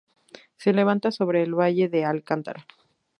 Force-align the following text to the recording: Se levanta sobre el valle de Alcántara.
Se 0.57 0.73
levanta 0.73 1.11
sobre 1.11 1.43
el 1.43 1.53
valle 1.53 1.87
de 1.87 2.05
Alcántara. 2.05 2.65